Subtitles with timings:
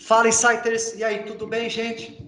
[0.00, 0.94] Fala, Insiders!
[0.96, 2.26] E aí, tudo bem, gente?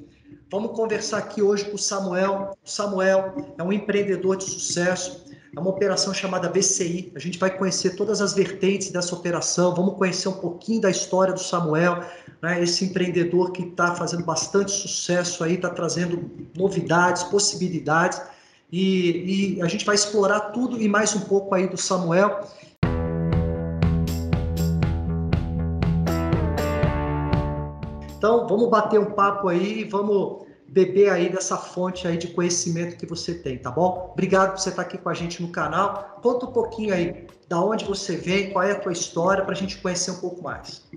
[0.50, 2.56] Vamos conversar aqui hoje com o Samuel.
[2.62, 5.24] O Samuel é um empreendedor de sucesso,
[5.56, 7.10] é uma operação chamada VCI.
[7.16, 11.32] A gente vai conhecer todas as vertentes dessa operação, vamos conhecer um pouquinho da história
[11.32, 12.04] do Samuel,
[12.42, 12.62] né?
[12.62, 18.20] esse empreendedor que está fazendo bastante sucesso aí, está trazendo novidades, possibilidades.
[18.70, 22.46] E, e a gente vai explorar tudo e mais um pouco aí do Samuel.
[28.22, 33.04] Então, vamos bater um papo aí, vamos beber aí dessa fonte aí de conhecimento que
[33.04, 34.10] você tem, tá bom?
[34.12, 36.20] Obrigado por você estar aqui com a gente no canal.
[36.22, 39.56] Conta um pouquinho aí da onde você vem, qual é a tua história, para a
[39.56, 40.88] gente conhecer um pouco mais.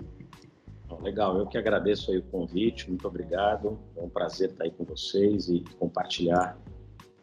[1.02, 3.76] Legal, eu que agradeço aí o convite, muito obrigado.
[3.96, 6.56] É um prazer estar aí com vocês e compartilhar,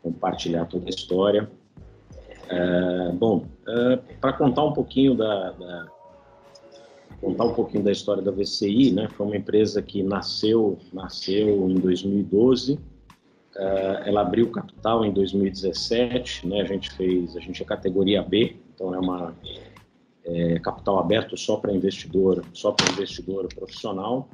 [0.01, 1.49] compartilhar toda a história.
[2.49, 5.85] É, bom, é, para contar um pouquinho da, da
[7.23, 9.07] contar um pouquinho da história da VCI, né?
[9.09, 12.73] Foi uma empresa que nasceu, nasceu em 2012.
[12.73, 12.79] Uh,
[13.55, 16.61] eh, ela abriu capital em 2017, né?
[16.61, 19.33] A gente fez, a gente é categoria B, então é uma
[20.25, 24.27] é, capital aberto só para investidor, só para investidor profissional.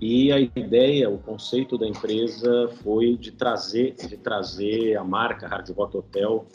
[0.00, 5.68] E a ideia, o conceito da empresa foi de trazer, de trazer a marca Hard
[5.70, 6.46] Rock Hotel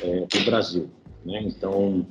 [0.00, 0.90] é, para o Brasil,
[1.24, 1.40] né?
[1.42, 2.06] Então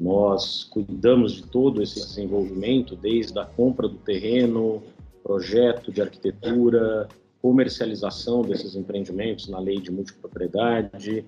[0.00, 4.82] nós cuidamos de todo esse desenvolvimento, desde a compra do terreno,
[5.22, 7.06] projeto de arquitetura,
[7.42, 11.24] comercialização desses empreendimentos na lei de multipropriedade,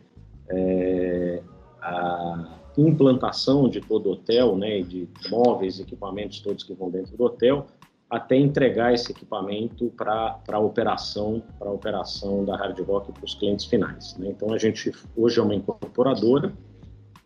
[0.48, 1.42] é,
[1.82, 7.24] a implantação de todo o hotel, né, de móveis, equipamentos todos que vão dentro do
[7.24, 7.66] hotel,
[8.08, 13.66] até entregar esse equipamento para a operação, para operação da Hard Rock para os clientes
[13.66, 14.16] finais.
[14.18, 14.28] Né?
[14.30, 16.52] Então a gente hoje é uma incorporadora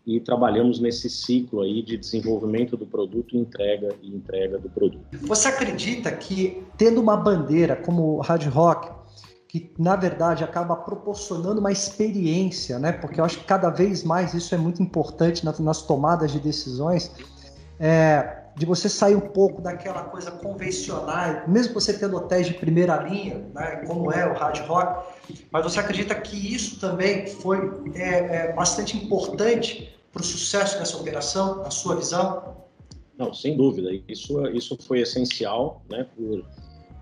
[0.07, 5.05] e trabalhamos nesse ciclo aí de desenvolvimento do produto, entrega e entrega do produto.
[5.23, 8.89] Você acredita que tendo uma bandeira como Hard Rock,
[9.49, 12.93] que na verdade acaba proporcionando uma experiência, né?
[12.93, 16.39] Porque eu acho que cada vez mais isso é muito importante nas, nas tomadas de
[16.39, 17.11] decisões,
[17.77, 22.95] é, de você sair um pouco daquela coisa convencional, mesmo você tendo hotéis de primeira
[23.03, 25.05] linha, né, como é o Hard Rock,
[25.51, 30.97] mas você acredita que isso também foi é, é, bastante importante para o sucesso dessa
[30.97, 32.57] operação, a sua visão?
[33.17, 33.89] Não, sem dúvida.
[34.07, 36.43] Isso, isso foi essencial, né, por,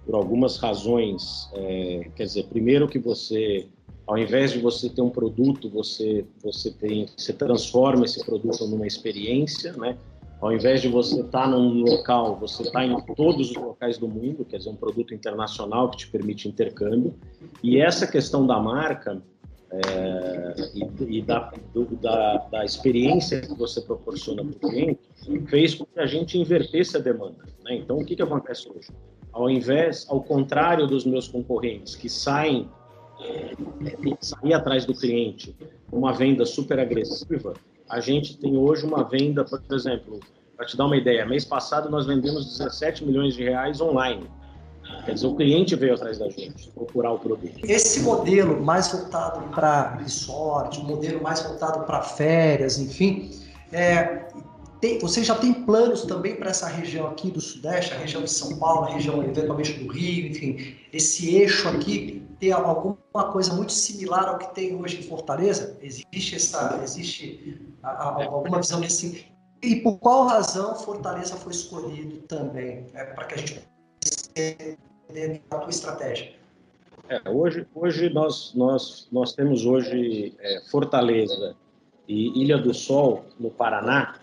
[0.05, 1.49] por algumas razões.
[1.53, 3.67] É, quer dizer, primeiro que você,
[4.05, 8.85] ao invés de você ter um produto, você, você, tem, você transforma esse produto numa
[8.85, 9.97] experiência, né?
[10.41, 14.07] Ao invés de você estar tá num local, você está em todos os locais do
[14.07, 17.15] mundo, quer dizer, um produto internacional que te permite intercâmbio.
[17.63, 19.23] E essa questão da marca,
[19.87, 24.99] é, e, e da, do, da, da, experiência que você proporciona para o cliente
[25.47, 27.43] fez com que a gente invertesse a demanda.
[27.63, 27.75] Né?
[27.75, 28.89] Então, o que, que acontece hoje?
[29.33, 32.69] Ao invés, ao contrário dos meus concorrentes que saem
[33.21, 33.51] é,
[34.21, 35.55] sair atrás do cliente
[35.91, 37.53] uma venda super agressiva,
[37.89, 40.19] a gente tem hoje uma venda, por exemplo,
[40.55, 44.29] para te dar uma ideia, mês passado nós vendemos 17 milhões de reais online.
[45.05, 47.59] Quer dizer, o cliente veio atrás da gente procurar o produto.
[47.63, 53.31] Esse modelo mais voltado para resort, um modelo mais voltado para férias, enfim,
[53.71, 54.27] é,
[54.81, 58.31] tem, você já tem planos também para essa região aqui do Sudeste, a região de
[58.31, 63.71] São Paulo, a região eventualmente do Rio, enfim, esse eixo aqui ter alguma coisa muito
[63.71, 65.77] similar ao que tem hoje em Fortaleza?
[65.81, 69.25] Existe essa, existe alguma visão nesse
[69.63, 73.61] e por qual razão Fortaleza foi escolhido também é, para que a gente
[75.11, 76.33] dentro da tua estratégia?
[77.07, 81.55] É, hoje, hoje nós, nós, nós temos hoje é, Fortaleza
[82.07, 84.15] e Ilha do Sol no Paraná.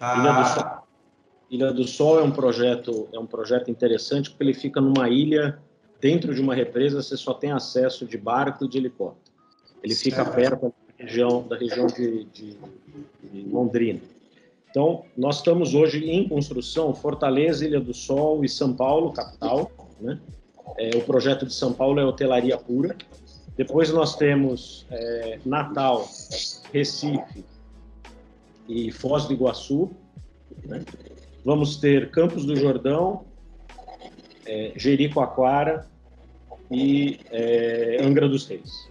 [0.00, 0.18] Ah.
[0.20, 0.82] Ilha, do Sol,
[1.50, 5.58] ilha do Sol é um projeto é um projeto interessante porque ele fica numa ilha
[6.00, 7.02] dentro de uma represa.
[7.02, 9.34] Você só tem acesso de barco e de helicóptero.
[9.82, 10.16] Ele certo.
[10.16, 12.56] fica perto da região da região de, de,
[13.22, 14.00] de Londrina.
[14.70, 19.70] Então, nós estamos hoje em construção Fortaleza, Ilha do Sol e São Paulo, capital.
[20.00, 20.18] Né?
[20.78, 22.96] É, o projeto de São Paulo é hotelaria pura.
[23.56, 26.08] Depois nós temos é, Natal,
[26.72, 27.44] Recife
[28.68, 29.90] e Foz do Iguaçu.
[30.64, 30.84] Né?
[31.44, 33.24] Vamos ter Campos do Jordão,
[34.46, 35.86] é, Jericoacoara
[36.70, 38.88] e é, Angra dos Reis.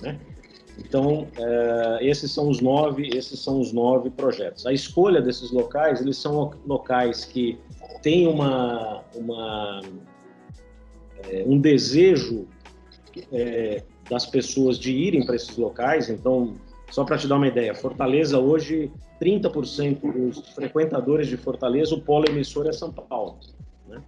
[0.00, 0.18] Né?
[0.78, 4.66] Então, é, esses são os nove, esses são os nove projetos.
[4.66, 7.58] A escolha desses locais, eles são locais que
[8.02, 9.80] têm uma, uma
[11.28, 12.46] é, um desejo
[13.32, 16.08] é, das pessoas de irem para esses locais.
[16.08, 16.54] Então,
[16.90, 18.90] só para te dar uma ideia, Fortaleza hoje
[19.20, 23.38] 30% dos frequentadores de Fortaleza, o polo emissor é São Paulo.
[23.88, 24.02] Né?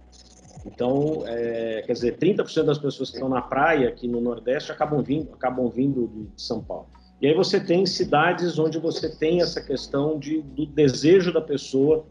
[0.65, 5.01] Então, é, quer dizer, 30% das pessoas que estão na praia aqui no Nordeste acabam
[5.01, 6.87] vindo, acabam vindo de São Paulo.
[7.21, 12.05] E aí você tem cidades onde você tem essa questão de, do desejo da pessoa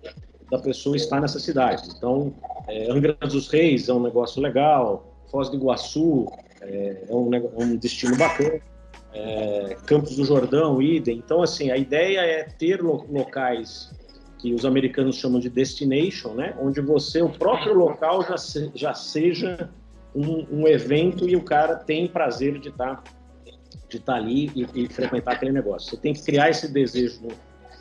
[0.50, 1.88] da pessoa estar nessa cidade.
[1.96, 2.32] Então,
[2.68, 6.26] é, Angra dos Reis é um negócio legal, Foz do Iguaçu
[6.60, 8.60] é, é um, é um destino bacana,
[9.12, 11.18] é, Campos do Jordão, idem.
[11.18, 13.90] Então, assim, a ideia é ter locais
[14.38, 16.54] que os americanos chamam de destination, né?
[16.60, 19.70] Onde você, o próprio local já, se, já seja
[20.14, 23.02] um, um, evento e o cara tem prazer de estar
[23.88, 25.90] de estar ali e, e, frequentar aquele negócio.
[25.90, 27.28] Você tem que criar esse desejo no,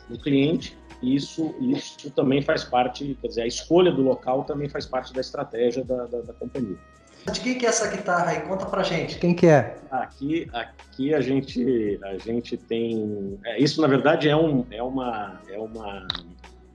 [0.08, 4.86] no cliente isso, isso também faz parte, quer dizer, a escolha do local também faz
[4.86, 6.76] parte da estratégia da, da, da companhia.
[7.32, 8.40] De quem que é essa guitarra aí?
[8.42, 9.76] Conta pra gente, quem que é?
[9.90, 15.40] Aqui, aqui a gente, a gente tem, é, isso na verdade é, um, é, uma,
[15.48, 16.06] é uma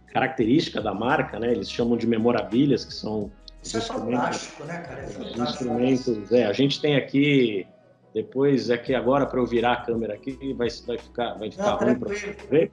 [0.08, 1.52] característica da marca, né?
[1.52, 3.32] Eles chamam de memorabilhas, que são
[3.64, 5.02] isso é fantástico, né, cara?
[5.02, 5.42] É fantástico.
[5.44, 7.66] Instrumentos, é, a gente tem aqui
[8.14, 11.72] depois é que agora para eu virar a câmera aqui vai, vai ficar vai ficar
[11.72, 12.10] Não, ruim para
[12.50, 12.72] ver.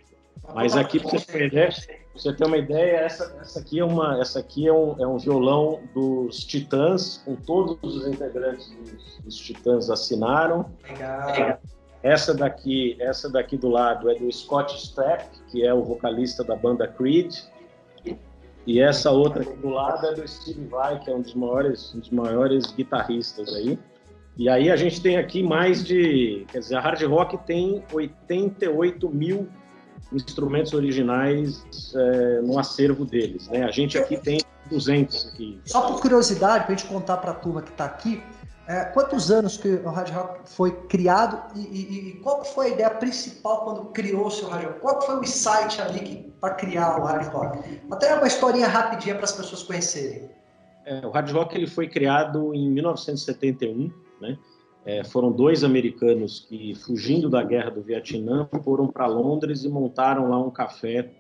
[0.55, 4.40] Mas aqui, para você ter você ter uma ideia, essa, essa aqui, é, uma, essa
[4.40, 9.88] aqui é, um, é um violão dos Titãs, com todos os integrantes dos, dos Titãs
[9.88, 10.69] assinaram.
[10.88, 11.61] Legal.
[12.02, 16.56] Essa daqui, essa daqui do lado é do Scott Stapp, que é o vocalista da
[16.56, 17.35] banda Creed.
[18.67, 21.94] E essa outra aqui do lado é do Steve Vai, que é um dos maiores,
[21.94, 23.79] um dos maiores guitarristas aí.
[24.37, 29.08] E aí a gente tem aqui mais de, quer dizer, a hard rock tem 88
[29.08, 29.49] mil
[30.12, 31.65] instrumentos originais
[31.95, 33.49] é, no acervo deles.
[33.49, 33.65] Né?
[33.65, 34.41] A gente aqui tem
[34.71, 35.61] 200 aqui.
[35.65, 38.23] Só por curiosidade, para a gente contar para a turma que está aqui,
[38.69, 42.69] é, quantos anos que o Hard Rock foi criado e, e, e, qual foi a
[42.69, 44.81] ideia principal quando criou o seu Hard Rock?
[44.81, 47.81] Qual foi o insight ali para criar o Hard Rock?
[47.91, 50.29] Até uma historinha rapidinha para as pessoas conhecerem.
[50.85, 53.91] É, o Hard Rock ele foi criado em 1971,
[54.21, 54.37] né?
[54.88, 60.31] É, foram dois americanos que, fugindo da guerra do Vietnã, foram para Londres e montaram
[60.31, 61.11] lá um café,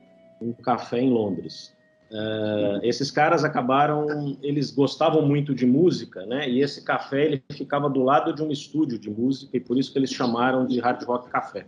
[0.40, 1.76] um café em Londres.
[2.10, 6.48] Uh, esses caras acabaram, eles gostavam muito de música, né?
[6.48, 9.92] E esse café ele ficava do lado de um estúdio de música e por isso
[9.92, 11.66] que eles chamaram de Hard Rock Café.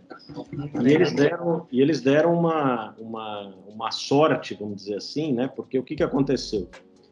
[0.83, 5.47] E eles deram, e eles deram uma, uma, uma sorte, vamos dizer assim, né?
[5.47, 6.67] Porque o que que aconteceu?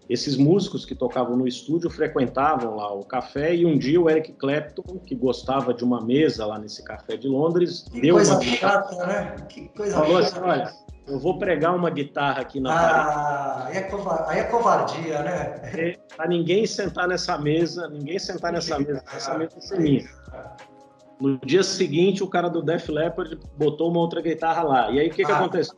[0.10, 4.34] Esses músicos que tocavam no estúdio frequentavam lá o café e um dia o Eric
[4.34, 8.42] Clapton, que gostava de uma mesa lá nesse café de Londres, que deu coisa uma
[8.42, 9.36] chata, né?
[9.48, 10.40] Que coisa falou chata.
[10.40, 10.74] assim, olha,
[11.08, 13.78] eu vou pregar uma guitarra aqui na ah, parede.
[13.78, 15.62] Aí é, covardia, aí é covardia, né?
[15.64, 20.10] É, para ninguém sentar nessa mesa, ninguém sentar nessa mesa, essa mesa é minha.
[21.22, 24.90] No dia seguinte, o cara do Def Leppard botou uma outra guitarra lá.
[24.90, 25.26] E aí, o que, ah.
[25.28, 25.78] que aconteceu?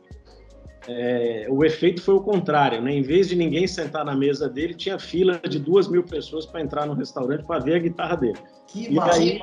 [0.88, 2.92] É, o efeito foi o contrário, né?
[2.92, 6.60] Em vez de ninguém sentar na mesa dele, tinha fila de duas mil pessoas para
[6.60, 8.38] entrar no restaurante para ver a guitarra dele.
[8.66, 9.42] Que e, aí,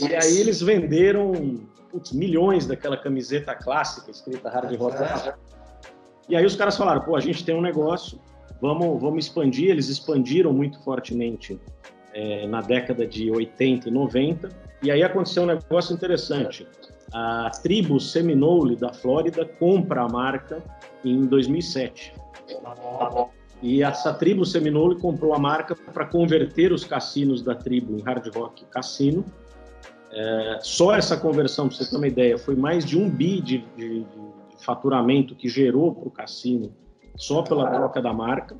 [0.00, 4.96] e aí eles venderam putz, milhões daquela camiseta clássica escrita Hard Rock.
[4.96, 5.34] É.
[6.28, 8.18] E aí os caras falaram, pô, a gente tem um negócio,
[8.60, 9.70] vamos, vamos expandir.
[9.70, 11.60] Eles expandiram muito fortemente
[12.12, 14.48] é, na década de 80 e 90.
[14.82, 16.66] E aí aconteceu um negócio interessante
[17.12, 20.62] a tribo Seminole da Flórida compra a marca
[21.04, 22.14] em 2007.
[23.60, 28.34] E essa tribo Seminole comprou a marca para converter os cassinos da tribo em hard
[28.34, 29.24] rock cassino.
[30.10, 33.58] É, só essa conversão, para você ter uma ideia, foi mais de um bi de,
[33.76, 36.72] de, de faturamento que gerou para o cassino
[37.16, 38.56] só pela troca da marca.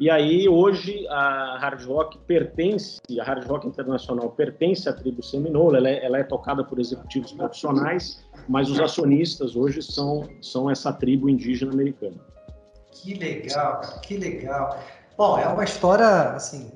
[0.00, 5.76] E aí, hoje, a Hard Rock pertence, a Hard Rock Internacional pertence à tribo Seminole,
[5.76, 10.90] ela é, ela é tocada por executivos profissionais, mas os acionistas hoje são, são essa
[10.90, 12.16] tribo indígena americana.
[12.90, 14.82] Que legal, que legal.
[15.18, 16.72] Bom, é uma história, assim,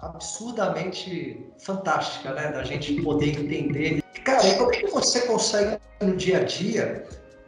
[0.00, 2.50] absurdamente fantástica, né?
[2.50, 4.02] Da gente poder entender.
[4.24, 7.06] Cara, como é que você consegue no dia a dia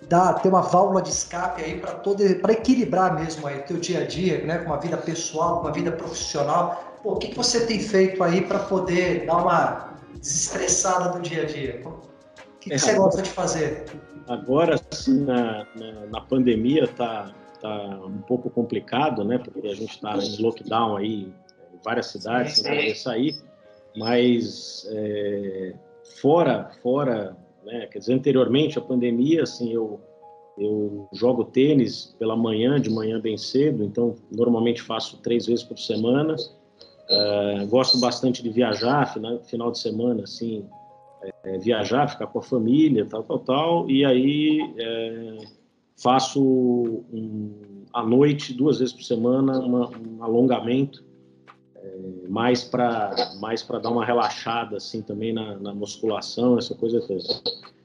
[0.09, 3.77] dar, ter uma válvula de escape aí para todo para equilibrar mesmo aí o teu
[3.79, 6.97] dia a dia, né, com uma vida pessoal, com uma vida profissional.
[7.03, 11.43] Pô, o que, que você tem feito aí para poder dar uma desestressada no dia
[11.43, 11.83] a dia?
[11.85, 13.85] O que, que é, você gosta de fazer?
[14.29, 19.39] Agora, assim, na, na, na, pandemia tá, tá um pouco complicado, né?
[19.39, 23.37] Porque a gente está em lockdown aí em várias cidades, sem poder sair.
[23.97, 25.75] Mas é,
[26.21, 27.37] fora, fora
[27.67, 27.87] né?
[27.87, 30.01] Quer dizer, anteriormente à pandemia, assim, eu
[30.59, 35.79] eu jogo tênis pela manhã, de manhã bem cedo, então normalmente faço três vezes por
[35.79, 36.35] semana.
[36.35, 40.65] Uh, gosto bastante de viajar, final, final de semana, assim,
[41.45, 43.91] é, viajar, ficar com a família, tal, tal, tal.
[43.91, 45.39] E aí é,
[46.03, 51.05] faço um, à noite, duas vezes por semana, uma, um alongamento
[52.29, 57.23] mais para mais para dar uma relaxada assim também na, na, musculação essa coisa toda.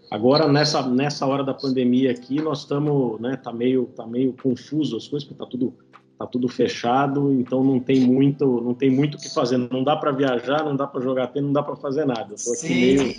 [0.10, 4.98] Agora nessa nessa hora da pandemia aqui nós estamos né tá meio tá meio confuso
[4.98, 5.74] as coisas porque tá tudo
[6.18, 9.58] tá tudo fechado então não tem muito não tem muito o que fazer.
[9.58, 12.36] Não dá para viajar não dá para jogar tênis não dá para fazer nada.
[12.46, 13.16] Eu aqui meio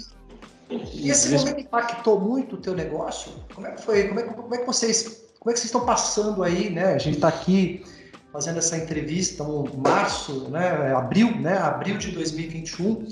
[0.94, 3.32] e esse momento impactou muito o teu negócio?
[3.54, 5.84] Como é que foi como é, como é que vocês como é que vocês estão
[5.84, 6.94] passando aí né?
[6.94, 7.84] A gente está aqui
[8.32, 13.06] fazendo essa entrevista, um março, né, abril, né, abril de 2021.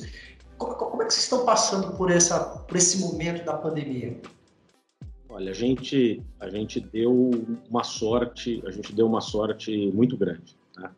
[0.57, 4.19] Como, como é que vocês estão passando por, essa, por esse momento da pandemia?
[5.29, 7.31] Olha, a gente, a gente deu
[7.69, 10.57] uma sorte, a gente deu uma sorte muito grande.
[10.75, 10.91] Tá?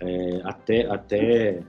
[0.00, 1.62] É, até, até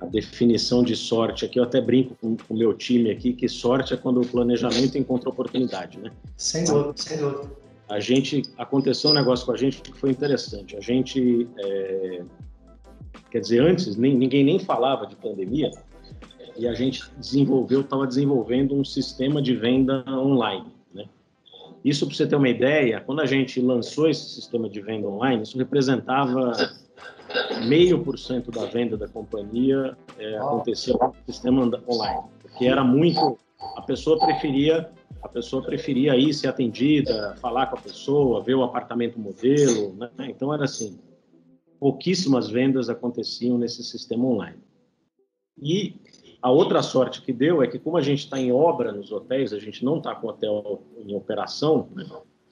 [0.00, 3.94] a definição de sorte aqui, eu até brinco com o meu time aqui, que sorte
[3.94, 6.10] é quando o planejamento encontra oportunidade, né?
[6.36, 10.76] Sem dúvida, sem dúvida a gente aconteceu um negócio com a gente que foi interessante.
[10.76, 12.22] A gente, é,
[13.30, 15.70] quer dizer, antes nem, ninguém nem falava de pandemia
[16.56, 20.72] e a gente desenvolveu, estava desenvolvendo um sistema de venda online.
[20.92, 21.04] Né?
[21.84, 25.42] Isso para você ter uma ideia, quando a gente lançou esse sistema de venda online,
[25.42, 26.52] isso representava
[27.66, 33.38] meio por cento da venda da companhia é, acontecia no sistema online, porque era muito
[33.76, 34.88] a pessoa preferia
[35.24, 40.10] a pessoa preferia ir ser atendida, falar com a pessoa, ver o apartamento modelo, né?
[40.28, 40.98] Então era assim,
[41.80, 44.58] pouquíssimas vendas aconteciam nesse sistema online.
[45.60, 45.94] E
[46.42, 49.54] a outra sorte que deu é que como a gente está em obra nos hotéis,
[49.54, 52.04] a gente não está com o hotel em operação, né?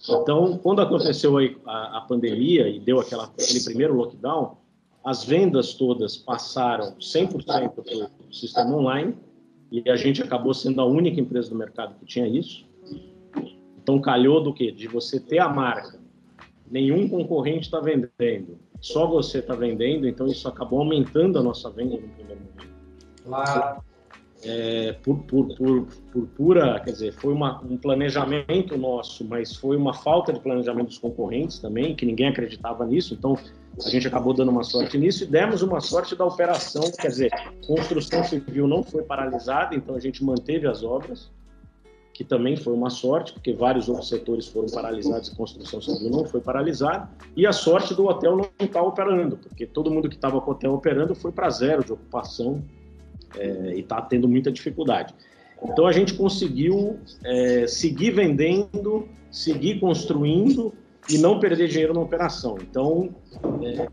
[0.08, 1.36] então quando aconteceu
[1.66, 4.56] a, a, pandemia e deu aquela, aquele primeiro lockdown,
[5.04, 9.14] as vendas todas passaram 100% para o sistema online
[9.72, 12.68] e a gente acabou sendo a única empresa do mercado que tinha isso.
[13.82, 14.70] Então calhou do que?
[14.70, 15.98] De você ter a marca,
[16.70, 21.96] nenhum concorrente está vendendo, só você está vendendo, então isso acabou aumentando a nossa venda
[21.96, 22.72] no primeiro momento.
[23.24, 23.82] Claro.
[24.44, 29.76] É, por, por, por, por, pura, quer dizer, foi uma, um planejamento nosso, mas foi
[29.76, 33.38] uma falta de planejamento dos concorrentes também, que ninguém acreditava nisso, então
[33.84, 37.30] a gente acabou dando uma sorte nisso e demos uma sorte da operação, quer dizer,
[37.68, 41.30] construção civil não foi paralisada, então a gente manteve as obras,
[42.12, 46.24] que também foi uma sorte, porque vários outros setores foram paralisados e construção civil não
[46.24, 50.40] foi paralisada, e a sorte do hotel não estar operando, porque todo mundo que estava
[50.40, 52.62] com o hotel operando foi para zero de ocupação
[53.36, 55.14] é, e está tendo muita dificuldade.
[55.64, 60.72] Então a gente conseguiu é, seguir vendendo, seguir construindo
[61.08, 62.58] e não perder dinheiro na operação.
[62.60, 63.14] Então,
[63.62, 63.88] é,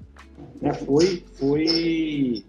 [0.61, 2.43] né, foi, foi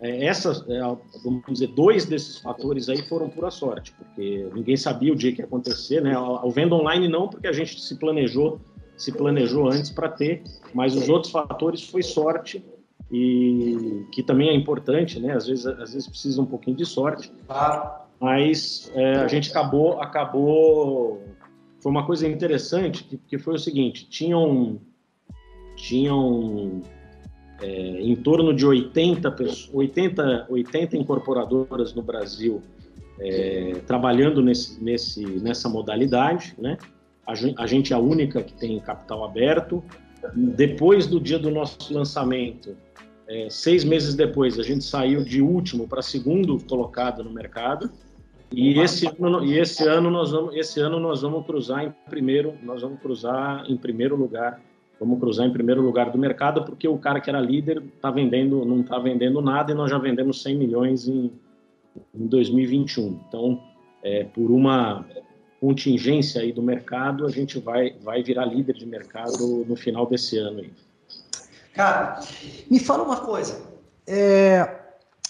[0.00, 0.80] é, essas, é,
[1.22, 5.40] vamos dizer, dois desses fatores aí foram pura sorte, porque ninguém sabia o dia que
[5.40, 6.18] ia acontecer, né?
[6.18, 8.60] O venda online não, porque a gente se planejou,
[8.96, 10.42] se planejou antes para ter,
[10.74, 12.64] mas os outros fatores foi sorte
[13.12, 15.34] e que também é importante, né?
[15.34, 17.30] Às vezes, às vezes precisa um pouquinho de sorte.
[18.18, 21.22] Mas é, a gente acabou, acabou
[21.82, 24.80] foi uma coisa interessante, que, que foi o seguinte, tinham,
[25.74, 26.80] tinham
[27.60, 29.34] é, em torno de 80,
[29.72, 32.62] 80, 80 incorporadoras no Brasil
[33.18, 36.78] é, trabalhando nesse, nesse, nessa modalidade, né?
[37.24, 39.82] A gente é a única que tem capital aberto.
[40.34, 42.76] Depois do dia do nosso lançamento,
[43.28, 47.90] é, seis meses depois, a gente saiu de último para segundo colocado no mercado.
[48.52, 52.54] E esse ano, e esse ano nós vamos, esse ano nós vamos cruzar em primeiro,
[52.62, 54.60] nós vamos cruzar em primeiro lugar,
[55.00, 58.64] vamos cruzar em primeiro lugar do mercado porque o cara que era líder tá vendendo,
[58.66, 61.32] não está vendendo nada e nós já vendemos 100 milhões em,
[62.14, 63.20] em 2021.
[63.26, 63.62] Então,
[64.02, 65.06] é, por uma
[65.62, 70.36] contingência aí do mercado, a gente vai vai virar líder de mercado no final desse
[70.36, 70.72] ano aí.
[71.72, 72.18] Cara,
[72.68, 73.62] me fala uma coisa.
[74.04, 74.80] É,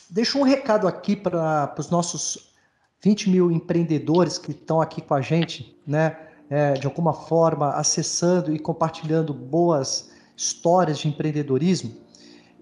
[0.08, 2.54] deixa um recado aqui para os nossos
[3.02, 6.16] 20 mil empreendedores que estão aqui com a gente, né?
[6.48, 11.94] É, de alguma forma acessando e compartilhando boas histórias de empreendedorismo.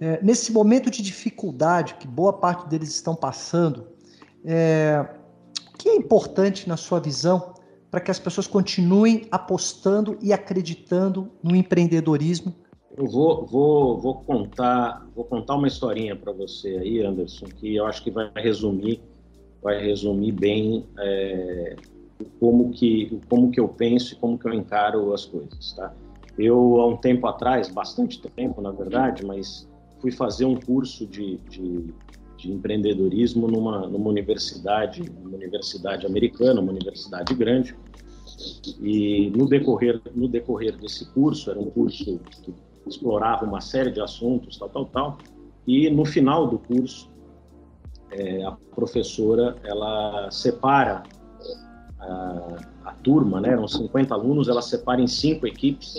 [0.00, 3.86] É, nesse momento de dificuldade que boa parte deles estão passando,
[4.44, 5.06] é,
[5.72, 7.54] o que é importante na sua visão
[7.90, 12.54] para que as pessoas continuem apostando e acreditando no empreendedorismo?
[12.96, 17.86] Eu vou, vou, vou contar vou contar uma historinha para você aí, Anderson, que eu
[17.86, 19.00] acho que vai resumir
[19.62, 21.76] vai resumir bem é,
[22.38, 25.92] como que como que eu penso e como que eu encaro as coisas, tá?
[26.38, 29.68] Eu há um tempo atrás, bastante tempo na verdade, mas
[30.00, 31.92] fui fazer um curso de, de,
[32.40, 37.76] de empreendedorismo numa, numa universidade, uma universidade americana, uma universidade grande.
[38.80, 42.54] E no decorrer no decorrer desse curso, era um curso que
[42.86, 45.18] explorava uma série de assuntos, tal, tal, tal
[45.66, 47.08] e no final do curso,
[48.10, 51.02] é, a professora ela separa
[51.98, 52.56] a,
[52.86, 55.94] a, turma, né, eram 50 alunos, ela separa em cinco equipes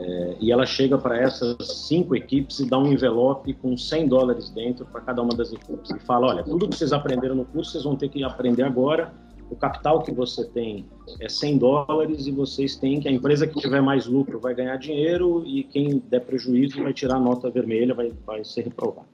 [0.00, 4.48] é, e ela chega para essas cinco equipes e dá um envelope com 100 dólares
[4.48, 5.90] dentro para cada uma das equipes.
[5.90, 9.12] E fala: olha, tudo que vocês aprenderam no curso, vocês vão ter que aprender agora.
[9.50, 10.86] O capital que você tem
[11.20, 14.76] é 100 dólares e vocês têm que a empresa que tiver mais lucro vai ganhar
[14.76, 19.08] dinheiro e quem der prejuízo vai tirar a nota vermelha, vai, vai ser reprovado.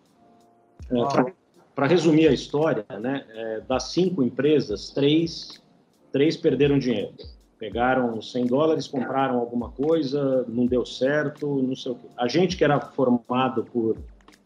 [0.91, 1.33] É,
[1.75, 5.63] para resumir a história, né, é, das cinco empresas, três,
[6.13, 7.15] três perderam dinheiro
[7.59, 12.07] pegaram 100 dólares, compraram alguma coisa, não deu certo, não sei o quê.
[12.17, 13.97] A gente que era formado por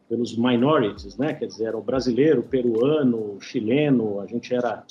[0.09, 1.33] pelos minorities, né?
[1.35, 4.85] Quer dizer, era o brasileiro, peruano, chileno, a gente era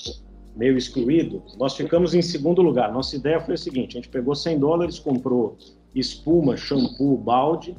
[0.56, 1.44] meio excluído.
[1.58, 2.92] Nós ficamos em segundo lugar.
[2.94, 5.58] Nossa ideia foi a seguinte: a gente pegou 100 dólares, comprou
[5.94, 7.76] espuma, shampoo, balde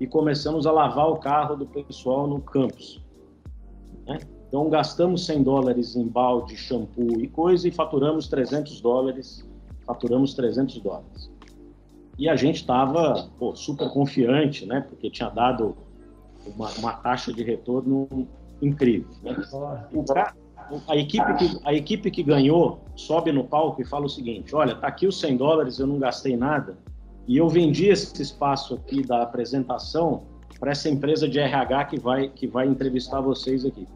[0.00, 3.02] e começamos a lavar o carro do pessoal no campus.
[4.06, 4.18] Né?
[4.48, 9.46] Então gastamos 100 dólares em balde, shampoo e coisa e faturamos 300 dólares
[9.88, 11.30] faturamos 300 dólares.
[12.18, 14.82] E a gente estava super confiante, né?
[14.82, 15.74] Porque tinha dado
[16.54, 18.28] uma, uma taxa de retorno
[18.60, 19.08] incrível.
[19.22, 19.34] Né?
[20.86, 24.74] a, equipe que, a equipe que ganhou sobe no palco e fala o seguinte: olha,
[24.74, 26.76] tá aqui os 100 dólares, eu não gastei nada
[27.26, 30.22] e eu vendi esse espaço aqui da apresentação
[30.58, 33.86] para essa empresa de RH que vai que vai entrevistar vocês aqui.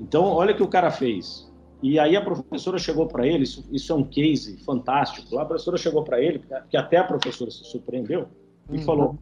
[0.00, 1.49] Então, olha o que o cara fez.
[1.82, 5.38] E aí a professora chegou para ele, isso, isso, é um case fantástico.
[5.38, 8.28] A professora chegou para ele, que até a professora se surpreendeu,
[8.70, 8.82] e uhum.
[8.82, 9.18] falou: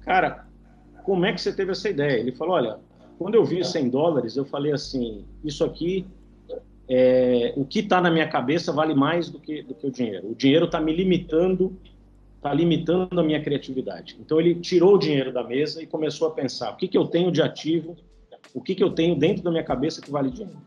[0.00, 0.46] Cara,
[1.04, 2.20] como é que você teve essa ideia?
[2.20, 2.78] Ele falou: Olha,
[3.18, 6.06] quando eu vi 100 dólares, eu falei assim: Isso aqui,
[6.88, 10.30] é, o que está na minha cabeça vale mais do que, do que o dinheiro.
[10.30, 11.74] O dinheiro está me limitando,
[12.36, 14.18] está limitando a minha criatividade.
[14.20, 17.06] Então ele tirou o dinheiro da mesa e começou a pensar: o que, que eu
[17.06, 17.96] tenho de ativo,
[18.52, 20.60] o que, que eu tenho dentro da minha cabeça que vale dinheiro.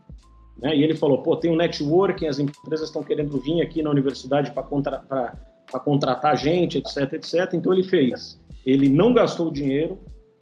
[0.58, 0.76] Né?
[0.76, 4.50] E ele falou, pô, tem um networking, as empresas estão querendo vir aqui na universidade
[4.52, 5.04] para contra,
[5.84, 7.52] contratar gente, etc, etc.
[7.54, 8.40] Então ele fez.
[8.64, 9.98] Ele não gastou dinheiro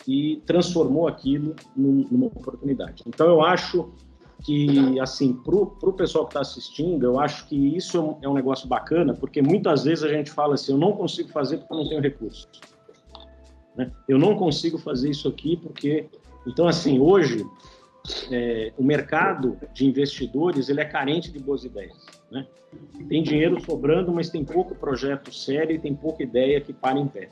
[0.06, 3.02] e transformou aquilo numa oportunidade.
[3.06, 3.90] Então eu acho
[4.44, 8.28] que, assim, para o pessoal que está assistindo, eu acho que isso é um, é
[8.28, 11.72] um negócio bacana, porque muitas vezes a gente fala assim, eu não consigo fazer porque
[11.72, 12.46] eu não tenho recursos.
[13.74, 13.90] Né?
[14.06, 16.08] Eu não consigo fazer isso aqui porque...
[16.46, 17.42] Então, assim, hoje
[18.30, 21.96] é, o mercado de investidores ele é carente de boas ideias.
[22.30, 22.46] Né?
[23.08, 27.06] Tem dinheiro sobrando, mas tem pouco projeto sério e tem pouca ideia que para em
[27.06, 27.28] pé.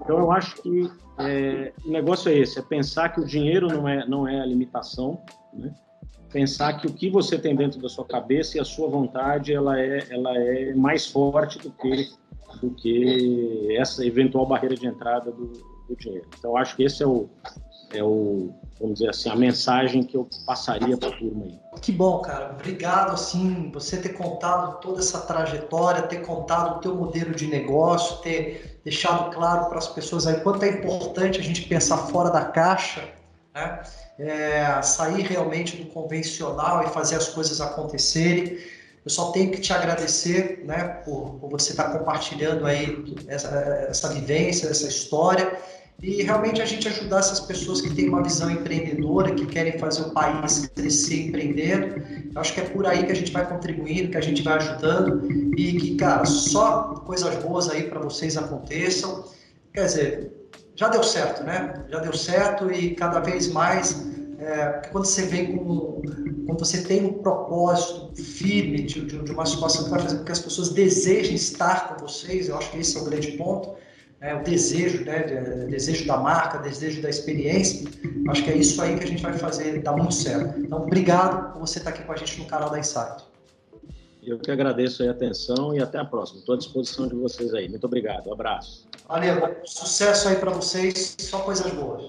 [0.00, 3.88] Então, eu acho que é, o negócio é esse: é pensar que o dinheiro não
[3.88, 5.20] é, não é a limitação,
[5.52, 5.74] né?
[6.32, 9.80] pensar que o que você tem dentro da sua cabeça e a sua vontade ela
[9.80, 12.10] é, ela é mais forte do que,
[12.60, 15.52] do que essa eventual barreira de entrada do,
[15.88, 16.26] do dinheiro.
[16.38, 17.28] Então, acho que esse é o,
[17.92, 21.58] é o, vamos dizer assim, a mensagem que eu passaria para a turma aí.
[21.80, 22.52] Que bom, cara.
[22.52, 28.18] Obrigado, assim, você ter contado toda essa trajetória, ter contado o teu modelo de negócio,
[28.18, 32.44] ter deixado claro para as pessoas aí quanto é importante a gente pensar fora da
[32.44, 33.08] caixa,
[33.54, 33.82] né?
[34.18, 38.58] É, sair realmente do convencional e fazer as coisas acontecerem.
[39.04, 43.48] Eu só tenho que te agradecer, né, por, por você estar compartilhando aí essa,
[43.88, 45.56] essa vivência, essa história
[46.02, 50.02] e realmente a gente ajudar essas pessoas que têm uma visão empreendedora, que querem fazer
[50.02, 52.02] o país crescer empreendendo.
[52.34, 54.56] Eu acho que é por aí que a gente vai contribuindo, que a gente vai
[54.56, 59.24] ajudando e que, cara, só coisas boas aí para vocês aconteçam.
[59.72, 60.32] Quer dizer,
[60.74, 61.86] já deu certo, né?
[61.88, 64.06] Já deu certo e cada vez mais,
[64.38, 66.02] é, quando você vem com,
[66.46, 70.24] quando você tem um propósito firme de, de, de uma situação que vai fazer com
[70.24, 73.85] que as pessoas desejem estar com vocês, eu acho que esse é o grande ponto
[74.26, 75.20] é, o desejo, né,
[75.70, 77.88] desejo da marca, desejo da experiência.
[78.28, 80.58] Acho que é isso aí que a gente vai fazer dar muito certo.
[80.58, 83.24] Então, obrigado por você estar aqui com a gente no canal da Insight.
[84.20, 86.40] Eu que agradeço a atenção e até a próxima.
[86.40, 87.68] Estou à disposição de vocês aí.
[87.68, 88.28] Muito obrigado.
[88.28, 88.88] Um abraço.
[89.06, 89.56] Valeu.
[89.64, 91.14] Sucesso aí para vocês.
[91.20, 92.08] Só coisas boas.